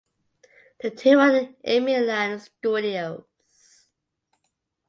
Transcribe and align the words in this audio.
The 0.79 0.89
two 0.89 1.19
own 1.19 1.55
Aimeeland 1.63 2.41
Studios. 2.41 3.85